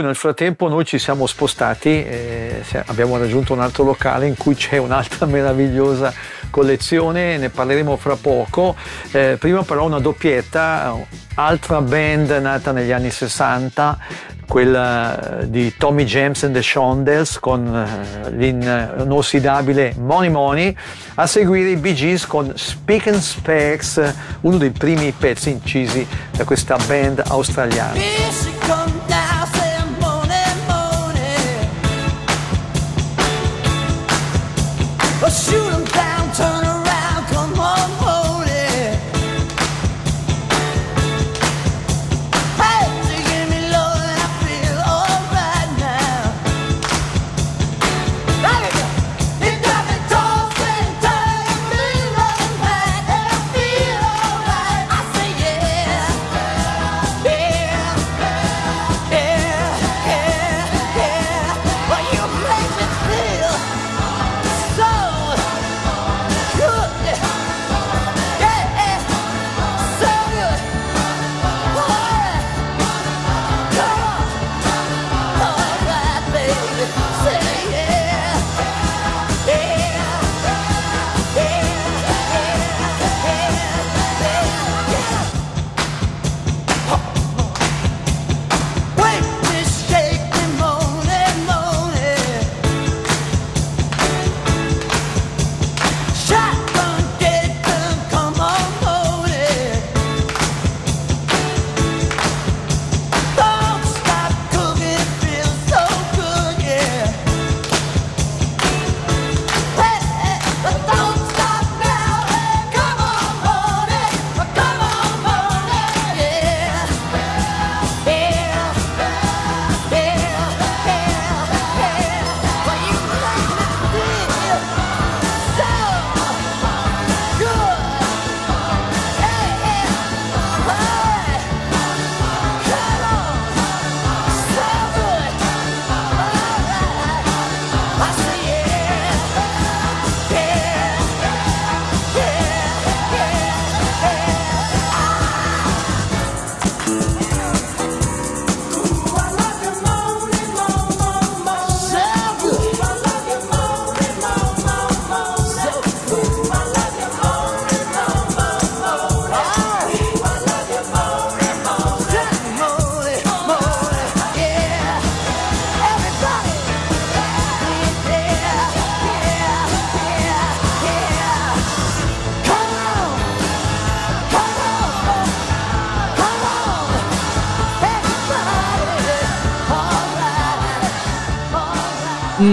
Nel 0.10 0.18
frattempo 0.18 0.68
noi 0.68 0.86
ci 0.86 0.98
siamo 0.98 1.28
spostati, 1.28 1.90
eh, 2.04 2.64
abbiamo 2.88 3.18
raggiunto 3.18 3.54
un 3.54 3.60
altro 3.60 3.84
locale 3.84 4.26
in 4.26 4.36
cui 4.36 4.56
c'è 4.56 4.78
un'altra 4.78 5.28
meravigliosa 5.28 6.12
collezione, 6.50 7.38
ne 7.38 7.50
parleremo 7.50 7.96
fra 7.96 8.16
poco. 8.16 8.76
Eh, 9.12 9.38
prima 9.40 9.62
però 9.62 9.86
una 9.86 10.00
doppietta, 10.00 10.96
altra 11.36 11.82
band 11.82 12.32
nata 12.42 12.72
negli 12.72 12.92
anni 12.92 13.12
60, 13.12 13.98
quella 14.48 15.42
eh, 15.42 15.50
di 15.52 15.76
Tommy 15.78 16.06
James 16.06 16.44
and 16.44 16.56
the 16.56 16.64
Shondells 16.64 17.38
con 17.38 17.68
eh, 17.68 18.32
l'inossidabile 18.32 19.94
Money 20.00 20.30
Money, 20.30 20.76
a 21.16 21.28
seguire 21.28 21.70
i 21.70 21.76
Bee 21.76 21.94
Gees 21.94 22.26
con 22.26 22.52
Speak 22.56 23.08
and 23.08 23.20
Specs, 23.20 24.14
uno 24.42 24.58
dei 24.58 24.72
primi 24.72 25.12
pezzi 25.12 25.52
incisi 25.52 26.06
da 26.32 26.46
questa 26.46 26.78
band 26.88 27.22
australiana. 27.28 29.19
Shoot 35.30 35.74
'em 35.74 35.89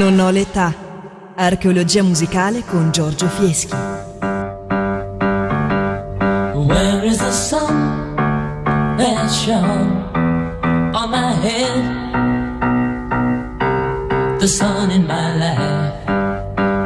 Non 0.09 0.21
ho 0.21 0.31
l'età. 0.31 0.73
Archeologia 1.35 2.05
musicale 2.05 2.63
con 2.65 2.93
Giorgio 2.93 3.27
Fieschi. 3.27 3.75
Where 6.55 7.05
is 7.05 7.19
the 7.19 7.33
sun 7.33 8.15
that 8.99 9.29
shone 9.29 10.05
on 10.95 11.11
my 11.11 11.33
head? 11.43 11.83
The 14.39 14.47
sun 14.47 14.93
in 14.93 15.09
my 15.09 15.37
life, 15.39 15.95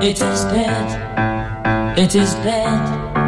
it 0.03 0.19
is 0.23 0.45
dead, 0.45 1.99
it 1.99 2.15
is 2.15 2.35
dead. 2.37 3.20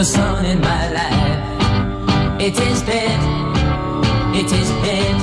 The 0.00 0.06
sun 0.06 0.46
in 0.46 0.60
my 0.62 0.88
life, 0.98 2.40
it 2.40 2.58
is 2.58 2.80
dead, 2.80 3.20
it 4.34 4.50
is 4.50 4.70
dead. 4.80 5.16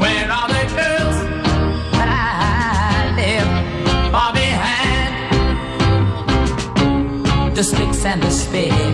Where 0.00 0.30
are 0.32 0.48
the 0.48 0.64
girls 0.78 1.18
that 1.92 2.08
I 2.08 3.12
left 3.20 3.52
far 4.10 4.32
behind? 4.32 5.12
The 7.54 7.62
spicks 7.62 8.02
and 8.06 8.22
the 8.22 8.30
specks 8.30 8.87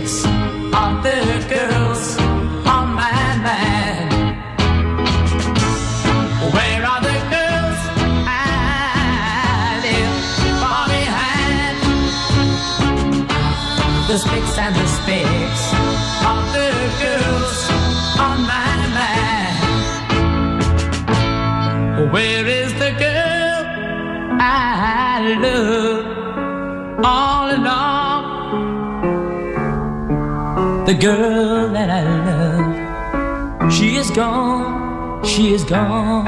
the 30.87 30.93
girl 30.93 31.71
that 31.71 31.89
I 31.89 32.03
love. 32.03 33.73
She 33.73 33.97
is 33.97 34.11
gone, 34.11 35.25
she 35.25 35.55
is 35.55 35.65
gone. 35.65 36.27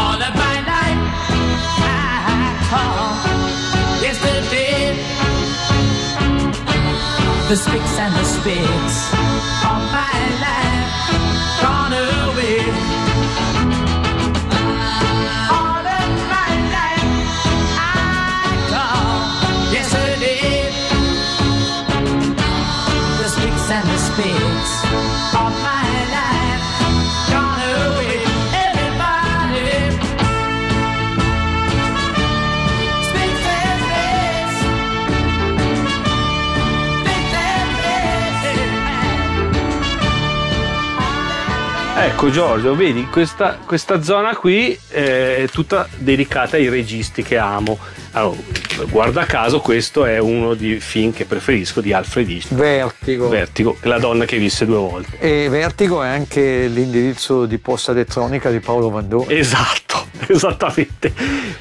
All 0.00 0.20
of 0.28 0.34
my 0.44 0.56
life 0.70 1.02
I 1.82 2.54
call 2.70 3.06
yesterday. 4.00 4.94
The 7.48 7.56
sticks 7.56 7.98
and 7.98 8.14
the 8.14 8.24
spears. 8.24 8.79
Ecco 42.20 42.32
Giorgio, 42.32 42.74
vedi, 42.74 43.06
questa, 43.06 43.58
questa 43.64 44.02
zona 44.02 44.36
qui 44.36 44.78
eh, 44.90 45.36
è 45.36 45.48
tutta 45.48 45.88
dedicata 45.96 46.56
ai 46.56 46.68
registi 46.68 47.22
che 47.22 47.38
amo. 47.38 47.78
Allora, 48.10 48.36
guarda 48.90 49.24
caso, 49.24 49.60
questo 49.60 50.04
è 50.04 50.18
uno 50.18 50.52
dei 50.52 50.80
film 50.80 51.14
che 51.14 51.24
preferisco 51.24 51.80
di 51.80 51.94
Alfred 51.94 52.28
Hitchcock. 52.28 52.60
Vertigo. 52.60 53.28
Vertigo, 53.30 53.78
la 53.84 53.98
donna 53.98 54.26
che 54.26 54.36
visse 54.36 54.66
due 54.66 54.76
volte. 54.76 55.18
E 55.18 55.48
Vertigo 55.48 56.02
è 56.02 56.08
anche 56.08 56.66
l'indirizzo 56.66 57.46
di 57.46 57.56
posta 57.56 57.92
elettronica 57.92 58.50
di 58.50 58.60
Paolo 58.60 58.90
Vandone. 58.90 59.32
Esatto, 59.32 60.04
esattamente. 60.28 61.14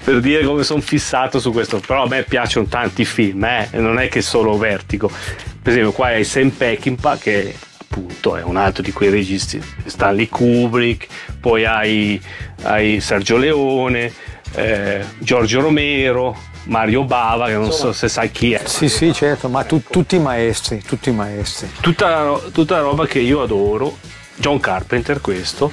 Per 0.03 0.19
dire 0.19 0.43
come 0.43 0.63
sono 0.65 0.81
fissato 0.81 1.39
su 1.39 1.53
questo. 1.53 1.79
Però 1.79 2.03
a 2.03 2.07
me 2.09 2.23
piacciono 2.23 2.65
tanti 2.65 3.05
film, 3.05 3.45
eh? 3.45 3.69
non 3.75 3.97
è 3.97 4.09
che 4.09 4.21
solo 4.21 4.57
Vertigo. 4.57 5.09
Per 5.09 5.71
esempio, 5.71 5.93
qua 5.93 6.07
hai 6.07 6.25
Sam 6.25 6.49
Peckinpah 6.49 7.17
che 7.17 7.55
appunto 7.99 8.35
è 8.37 8.43
un 8.43 8.57
altro 8.57 8.81
di 8.81 8.91
quei 8.91 9.09
registi, 9.09 9.61
Stanley 9.85 10.27
Kubrick, 10.27 11.07
poi 11.39 11.65
hai, 11.65 12.19
hai 12.63 12.99
Sergio 12.99 13.37
Leone, 13.37 14.11
eh, 14.53 15.03
Giorgio 15.19 15.61
Romero, 15.61 16.35
Mario 16.63 17.03
Bava, 17.03 17.47
che 17.47 17.53
non 17.53 17.71
so 17.71 17.91
se 17.93 18.07
sai 18.07 18.31
chi 18.31 18.53
è. 18.53 18.61
Sì, 18.65 18.89
sì, 18.89 19.13
certo, 19.13 19.49
ma 19.49 19.63
tu- 19.63 19.83
tutti 19.83 20.15
i 20.15 20.19
maestri, 20.19 20.81
tutti 20.81 21.09
i 21.09 21.13
maestri. 21.13 21.69
tutta, 21.81 22.39
tutta 22.51 22.79
roba 22.79 23.05
che 23.05 23.19
io 23.19 23.41
adoro, 23.41 23.97
John 24.35 24.59
Carpenter 24.59 25.21
questo, 25.21 25.71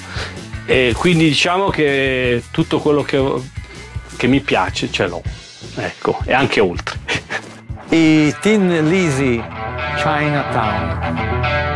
e 0.66 0.92
quindi 0.96 1.28
diciamo 1.28 1.68
che 1.70 2.42
tutto 2.50 2.80
quello 2.80 3.02
che, 3.02 3.22
che 4.16 4.26
mi 4.26 4.40
piace 4.40 4.90
ce 4.90 5.06
l'ho, 5.06 5.22
ecco, 5.76 6.18
e 6.24 6.32
anche 6.32 6.60
oltre. 6.60 6.98
I 7.88 8.34
Tin 8.40 8.88
Lisi 8.88 9.40
Chinatown. 9.96 11.75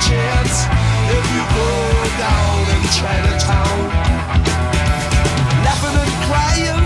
Chance 0.00 0.64
if 1.12 1.24
you 1.34 1.42
go 1.60 1.72
down 2.16 2.58
in 2.74 2.82
Chinatown. 2.96 3.78
Laughing 5.64 5.96
and 6.00 6.14
crying, 6.28 6.84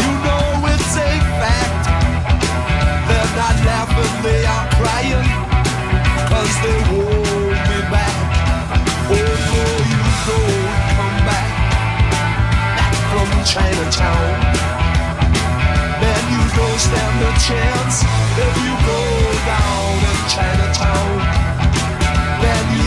you 0.00 0.10
know 0.26 0.46
it's 0.72 0.94
a 0.96 1.12
fact. 1.38 1.84
They're 3.08 3.32
not 3.38 3.56
laughing, 3.70 4.14
they 4.26 4.42
are 4.44 4.66
crying, 4.78 5.28
cause 6.30 6.54
they 6.64 6.78
won't 6.90 7.60
be 7.70 7.78
back. 7.94 8.16
Oh 9.08 9.14
no, 9.14 9.62
you 9.92 10.02
don't 10.26 10.74
come 10.96 11.18
back, 11.30 11.50
back 12.76 12.94
from 13.10 13.28
Chinatown. 13.44 14.28
Man, 16.00 16.22
you 16.34 16.42
don't 16.58 16.80
stand 16.80 17.18
a 17.22 17.32
chance 17.46 17.96
if 18.44 18.52
you 18.64 18.74
go 18.90 19.02
down 19.46 19.94
in 20.10 20.18
Chinatown. 20.28 21.35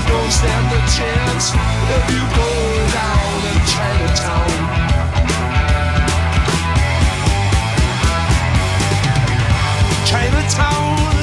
Don't 0.10 0.32
stand 0.32 0.68
a 0.74 0.82
chance 0.98 1.54
if 1.96 2.04
you 2.14 2.24
go 2.42 2.52
down 2.98 3.38
in 3.52 3.60
Chinatown. 3.74 4.52
Chinatown, 10.10 11.19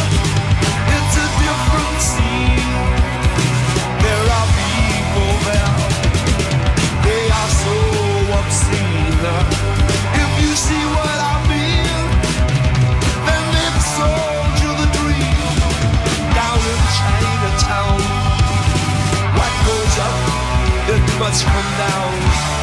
up, 21.16 21.22
it 21.22 21.24
must 21.24 21.44
come 21.44 21.78
down. 21.78 22.55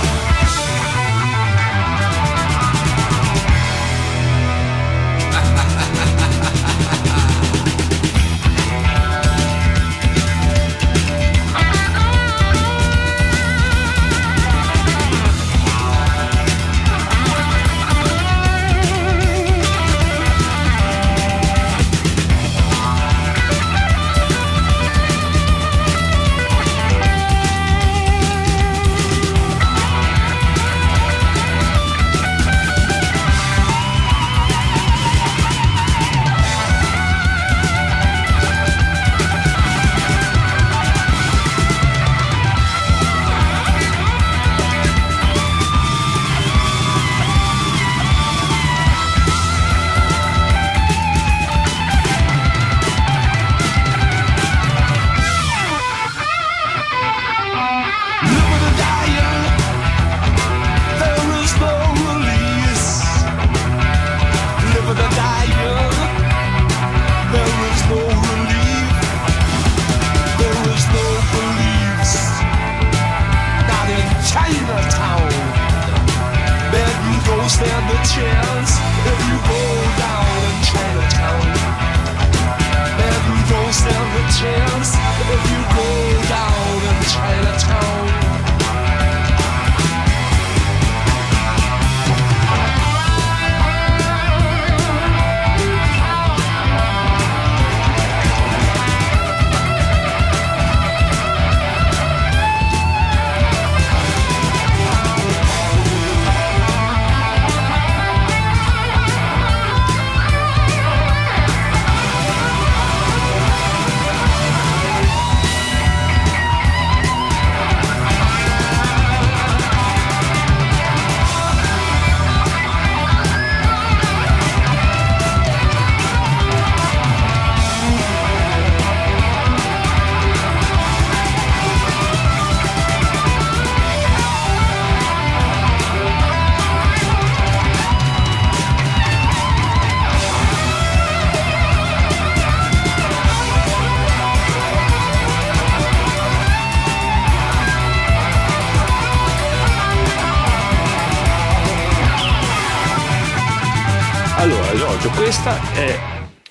Giorgio, 155.03 155.21
questa 155.21 155.59
è 155.73 155.99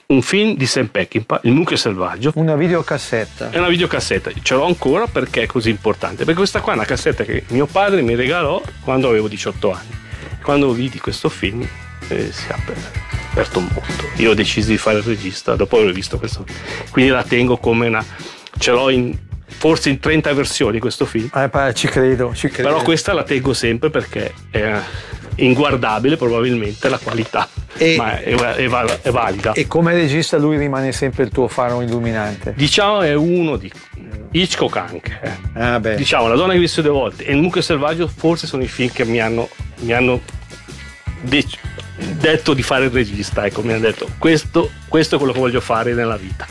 un 0.08 0.20
film 0.20 0.56
di 0.56 0.66
Sam 0.66 0.88
Peckinpah, 0.88 1.40
Il 1.44 1.52
mucchio 1.52 1.76
selvaggio. 1.76 2.32
Una 2.34 2.54
videocassetta. 2.54 3.48
È 3.48 3.56
una 3.56 3.68
videocassetta, 3.68 4.30
ce 4.42 4.54
l'ho 4.54 4.66
ancora 4.66 5.06
perché 5.06 5.42
è 5.42 5.46
così 5.46 5.70
importante. 5.70 6.18
Perché 6.18 6.34
questa 6.34 6.60
qua 6.60 6.72
è 6.72 6.76
una 6.76 6.84
cassetta 6.84 7.24
che 7.24 7.44
mio 7.48 7.64
padre 7.64 8.02
mi 8.02 8.14
regalò 8.14 8.60
quando 8.82 9.08
avevo 9.08 9.28
18 9.28 9.72
anni. 9.72 9.96
Quando 10.42 10.70
vidi 10.72 10.98
questo 10.98 11.30
film 11.30 11.66
eh, 12.08 12.30
si 12.30 12.52
aper- 12.52 12.90
aperto 13.30 13.58
un 13.58 13.68
mondo. 13.72 14.10
Io 14.16 14.32
ho 14.32 14.34
deciso 14.34 14.68
di 14.68 14.76
fare 14.76 14.98
il 14.98 15.04
regista 15.04 15.54
dopo 15.54 15.78
aver 15.78 15.92
visto 15.92 16.18
questo 16.18 16.44
film. 16.44 16.58
Quindi 16.90 17.10
la 17.10 17.24
tengo 17.24 17.56
come 17.56 17.86
una. 17.86 18.04
ce 18.58 18.70
l'ho 18.70 18.90
in 18.90 19.16
forse 19.46 19.88
in 19.88 19.98
30 19.98 20.34
versioni 20.34 20.78
questo 20.78 21.06
film. 21.06 21.30
Eh, 21.34 21.48
pa- 21.48 21.72
ci 21.72 21.86
credo, 21.86 22.34
ci 22.34 22.48
credo. 22.48 22.68
Però 22.68 22.82
questa 22.82 23.14
la 23.14 23.22
tengo 23.22 23.54
sempre 23.54 23.88
perché 23.88 24.34
è 24.50 24.78
inguardabile 25.36 26.16
probabilmente 26.16 26.88
la 26.88 26.98
qualità. 26.98 27.48
E- 27.76 27.96
ma 27.96 28.18
è, 28.18 28.34
è 28.34 29.00
è 29.02 29.10
valida. 29.10 29.52
E 29.52 29.66
come 29.66 29.92
regista 29.94 30.36
lui 30.36 30.58
rimane 30.58 30.92
sempre 30.92 31.24
il 31.24 31.30
tuo 31.30 31.48
faro 31.48 31.80
illuminante. 31.80 32.52
Diciamo 32.56 33.00
è 33.00 33.14
uno 33.14 33.56
di 33.56 33.70
Hitchcock 34.30 34.76
anche. 34.76 35.20
eh. 35.22 35.60
Ah. 35.60 35.78
Diciamo 35.78 36.28
La 36.28 36.34
donna 36.34 36.52
che 36.52 36.58
ho 36.58 36.60
visto 36.60 36.82
due 36.82 36.90
volte 36.90 37.24
e 37.24 37.32
Il 37.32 37.38
mucchio 37.40 37.60
selvaggio 37.62 38.06
forse 38.08 38.46
sono 38.46 38.62
i 38.62 38.68
film 38.68 38.90
che 38.92 39.04
mi 39.04 39.20
hanno, 39.20 39.48
mi 39.80 39.92
hanno 39.92 40.20
dec- 41.22 41.58
detto 42.18 42.54
di 42.54 42.62
fare 42.62 42.84
il 42.84 42.90
regista. 42.90 43.44
Ecco, 43.46 43.62
mi 43.62 43.72
hanno 43.72 43.80
detto 43.80 44.08
questo, 44.18 44.70
questo 44.88 45.14
è 45.14 45.18
quello 45.18 45.32
che 45.32 45.38
voglio 45.40 45.60
fare 45.60 45.94
nella 45.94 46.16
vita. 46.16 46.46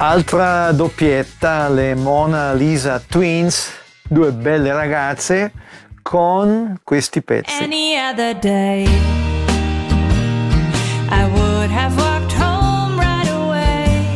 Altra 0.00 0.70
doppietta, 0.72 1.68
le 1.68 1.94
Mona 1.94 2.52
Lisa 2.52 3.02
Twins, 3.04 3.72
due 4.02 4.30
belle 4.30 4.72
ragazze 4.72 5.52
con 6.08 6.80
questi 6.84 7.20
pezzi. 7.20 7.62
Any 7.62 7.98
other 7.98 8.32
day, 8.32 8.86
I 11.10 11.26
would 11.26 11.70
have 11.70 11.94
walked 11.98 12.32
home 12.32 12.98
right 12.98 13.28
away. 13.28 14.06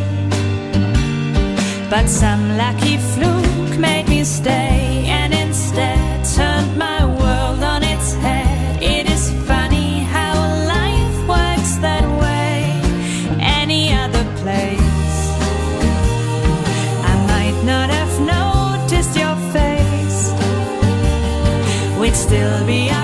But 1.90 2.08
some 2.08 2.56
lucky 2.56 2.96
fluke 2.96 3.76
made 3.78 4.08
me 4.08 4.24
stay 4.24 5.11
still 22.32 22.64
be 22.64 23.01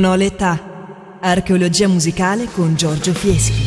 Non 0.00 0.12
ho 0.12 0.14
l'età. 0.14 0.58
Archeologia 1.20 1.86
musicale 1.86 2.46
con 2.46 2.74
Giorgio 2.74 3.12
Fieschi. 3.12 3.60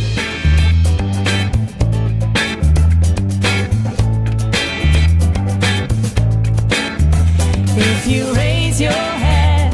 If 7.76 8.08
you 8.08 8.34
raise 8.34 8.82
your 8.82 8.92
head, 8.92 9.74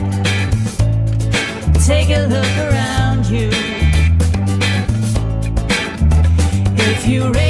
take 1.87 2.13
a 2.13 2.27
look 2.27 2.57
around 2.57 3.25
you. 3.27 3.49
If 6.75 7.07
you 7.07 7.31
raise 7.31 7.48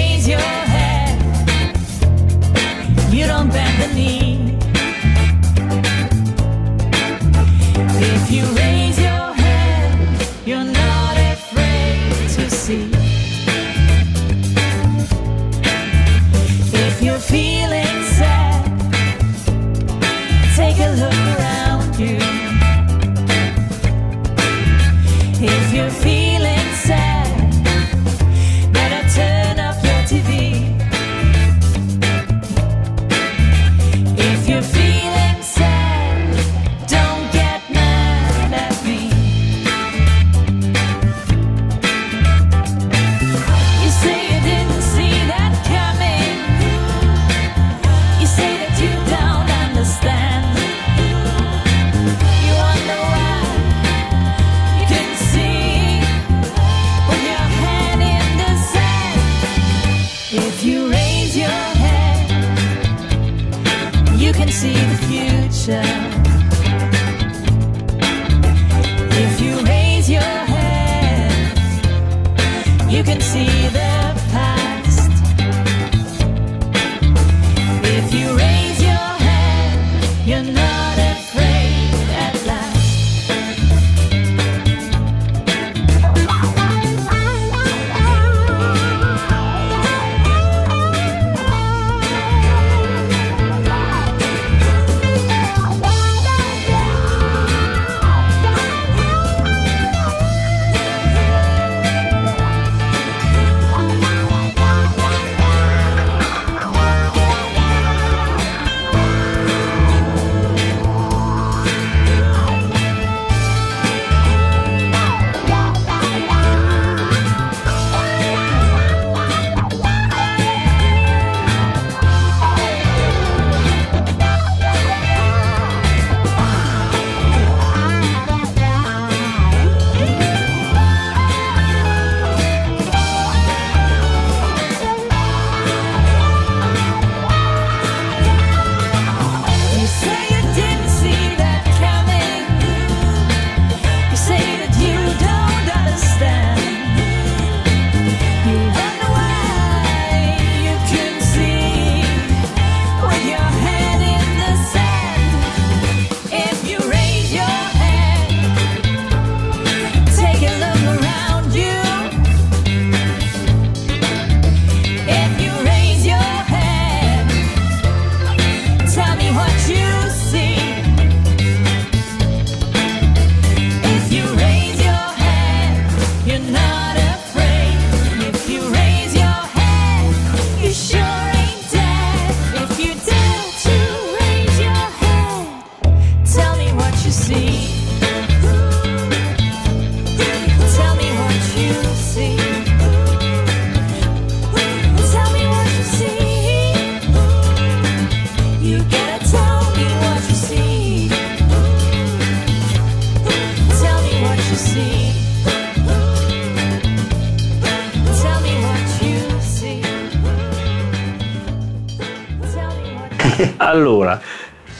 Allora, 213.58 214.20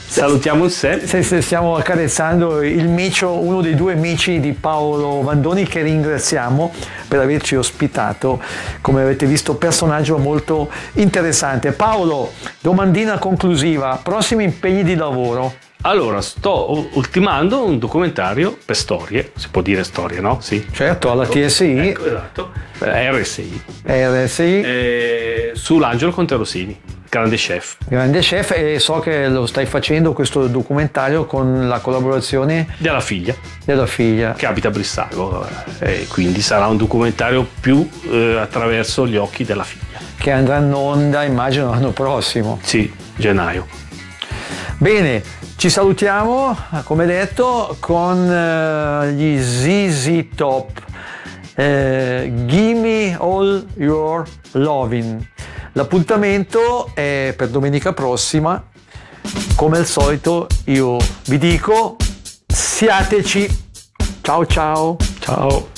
salutiamo 0.06 0.64
il 0.64 0.70
set. 0.70 1.04
Se- 1.04 1.22
se 1.22 1.40
Stiamo 1.40 1.76
accarezzando 1.76 2.62
il 2.62 2.88
micio, 2.88 3.32
uno 3.32 3.60
dei 3.60 3.74
due 3.74 3.92
amici 3.94 4.40
di 4.40 4.52
Paolo 4.52 5.22
Vandoni 5.22 5.64
che 5.64 5.82
ringraziamo 5.82 6.72
per 7.08 7.20
averci 7.20 7.56
ospitato, 7.56 8.40
come 8.80 9.02
avete 9.02 9.26
visto, 9.26 9.54
personaggio 9.56 10.18
molto 10.18 10.70
interessante. 10.94 11.72
Paolo, 11.72 12.32
domandina 12.60 13.18
conclusiva, 13.18 13.98
prossimi 14.02 14.44
impegni 14.44 14.82
di 14.82 14.94
lavoro. 14.94 15.54
Allora, 15.82 16.20
sto 16.20 16.88
ultimando 16.92 17.64
un 17.64 17.78
documentario 17.78 18.56
per 18.64 18.76
storie, 18.76 19.32
si 19.36 19.48
può 19.50 19.62
dire 19.62 19.82
storie, 19.82 20.20
no? 20.20 20.38
Sì. 20.40 20.66
Certo, 20.70 21.10
alla 21.10 21.26
TSI, 21.26 21.78
Ecco, 21.78 22.04
esatto. 22.06 22.50
Eh, 22.80 23.10
RSI. 23.10 23.62
RSI, 23.86 24.60
Eh, 24.60 25.50
sull'Angelo 25.54 26.10
Conterosini, 26.12 26.78
grande 27.08 27.36
chef. 27.36 27.76
grande 27.88 28.20
chef 28.20 28.50
e 28.54 28.78
so 28.78 28.98
che 28.98 29.28
lo 29.28 29.46
stai 29.46 29.64
facendo 29.64 30.12
questo 30.12 30.46
documentario 30.48 31.24
con 31.24 31.66
la 31.66 31.78
collaborazione 31.78 32.74
Della 32.76 33.00
figlia, 33.00 33.34
della 33.64 33.86
figlia. 33.86 34.34
che 34.34 34.44
abita 34.44 34.68
a 34.68 34.72
Brissago. 34.72 35.46
eh, 35.80 36.02
E 36.02 36.06
quindi 36.08 36.42
sarà 36.42 36.66
un 36.66 36.76
documentario 36.76 37.46
più 37.58 37.88
eh, 38.10 38.36
attraverso 38.38 39.06
gli 39.06 39.16
occhi 39.16 39.44
della 39.44 39.64
figlia. 39.64 39.98
che 40.18 40.30
andrà 40.30 40.58
in 40.58 40.70
onda 40.74 41.22
immagino 41.24 41.70
l'anno 41.70 41.92
prossimo. 41.92 42.58
Sì, 42.62 42.92
gennaio. 43.16 43.66
Bene, 44.76 45.22
ci 45.60 45.68
salutiamo, 45.68 46.56
come 46.84 47.04
detto, 47.04 47.76
con 47.80 48.16
eh, 48.32 49.12
gli 49.12 49.38
ZZ 49.38 50.28
Top. 50.34 50.70
Eh, 51.54 52.32
Gimme 52.46 53.14
All 53.20 53.66
Your 53.74 54.26
Lovin'. 54.52 55.22
L'appuntamento 55.72 56.88
è 56.94 57.34
per 57.36 57.48
domenica 57.48 57.92
prossima. 57.92 58.68
Come 59.54 59.76
al 59.76 59.84
solito 59.84 60.46
io 60.64 60.96
vi 61.26 61.36
dico, 61.36 61.96
siateci. 62.46 63.64
Ciao 64.22 64.46
ciao. 64.46 64.96
Ciao. 65.18 65.69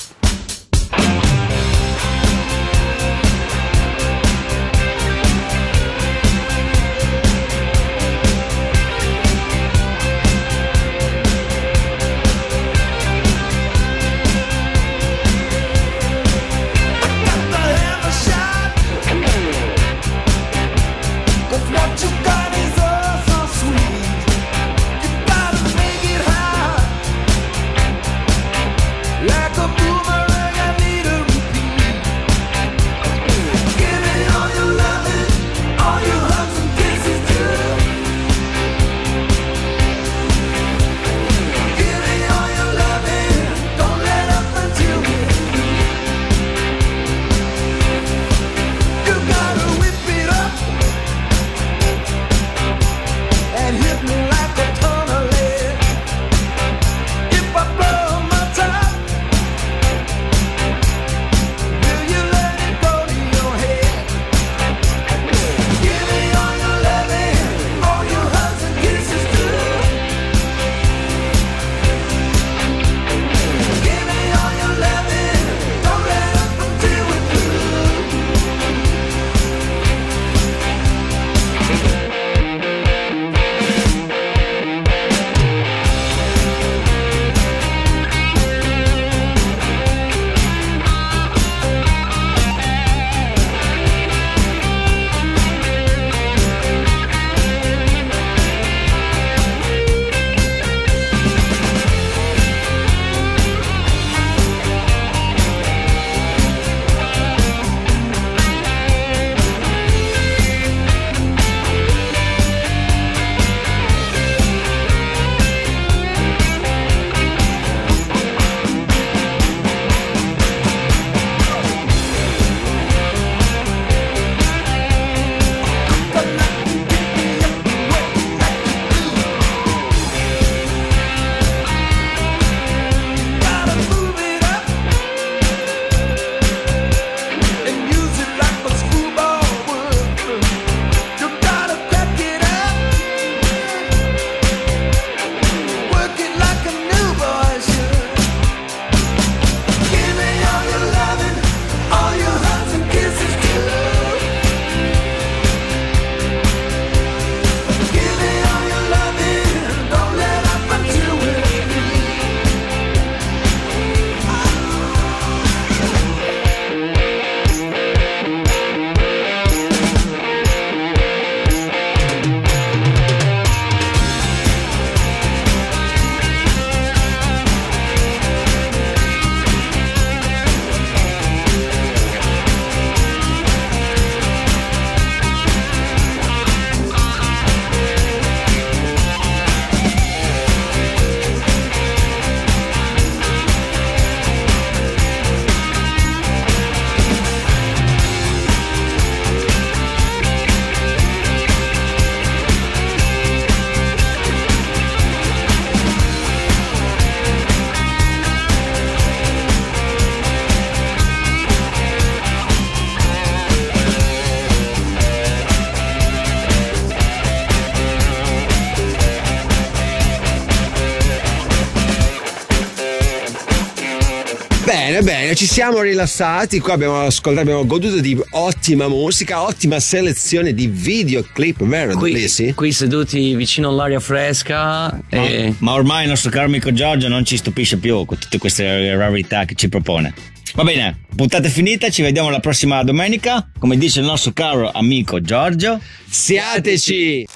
Ci 225.43 225.49
siamo 225.49 225.81
rilassati. 225.81 226.61
Qua 226.61 226.71
abbiamo 226.75 227.01
ascoltato, 227.01 227.41
abbiamo 227.41 227.65
goduto 227.65 227.99
di 227.99 228.17
ottima 228.29 228.87
musica, 228.87 229.43
ottima 229.43 229.77
selezione 229.81 230.53
di 230.53 230.67
videoclip, 230.67 231.61
vero? 231.65 231.97
Qui, 231.97 232.13
Lisi? 232.13 232.53
qui 232.53 232.71
seduti 232.71 233.35
vicino 233.35 233.67
all'aria 233.67 233.99
fresca. 233.99 234.55
Ma, 234.55 235.01
E... 235.09 235.53
ma 235.57 235.73
ormai 235.73 236.03
il 236.03 236.09
nostro 236.09 236.29
caro 236.29 236.45
amico 236.45 236.71
Giorgio 236.71 237.09
non 237.09 237.25
ci 237.25 237.35
stupisce 237.35 237.75
più 237.75 238.05
con 238.05 238.17
tutte 238.17 238.37
queste 238.37 238.95
rarità 238.95 239.43
che 239.43 239.55
ci 239.55 239.67
propone. 239.67 240.13
Va 240.53 240.63
bene, 240.63 240.99
puntata 241.13 241.49
finita, 241.49 241.89
ci 241.89 242.03
vediamo 242.03 242.29
la 242.29 242.39
prossima 242.39 242.81
domenica. 242.83 243.49
Come 243.59 243.75
dice 243.77 243.99
il 243.99 244.05
nostro 244.05 244.31
caro 244.31 244.71
amico 244.71 245.19
Giorgio. 245.19 245.77
Siateci! 246.09 247.27